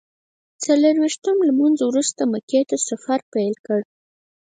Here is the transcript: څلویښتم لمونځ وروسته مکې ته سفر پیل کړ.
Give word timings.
څلویښتم 0.63 1.37
لمونځ 1.47 1.77
وروسته 1.83 2.21
مکې 2.31 2.61
ته 2.69 2.77
سفر 2.87 3.19
پیل 3.33 3.53
کړ. 3.65 3.81